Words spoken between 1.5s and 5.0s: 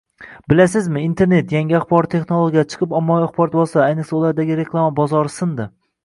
yangi axborot texnologiyalari chiqib, ommaviy axborot vositalari, ayniqsa, ulardagi reklama